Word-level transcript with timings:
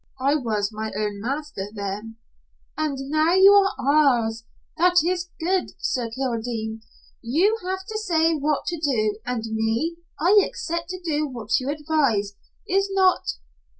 I 0.19 0.33
was 0.33 0.71
my 0.73 0.91
own 0.97 1.21
master 1.21 1.67
then" 1.71 2.15
"And 2.75 2.97
now 3.11 3.35
you 3.35 3.51
are 3.51 3.75
ours? 3.77 4.45
That 4.75 5.03
is 5.05 5.29
good, 5.39 5.73
Sir 5.77 6.09
Kildene. 6.09 6.81
You 7.21 7.59
have 7.67 7.85
to 7.85 7.99
say 7.99 8.33
what 8.33 8.65
to 8.65 8.79
do, 8.79 9.19
and 9.27 9.43
me, 9.53 9.97
I 10.19 10.41
accept 10.43 10.89
to 10.89 10.99
do 10.99 11.27
what 11.27 11.59
you 11.59 11.69
advise. 11.69 12.33
Is 12.67 12.89
not?" 12.91 13.33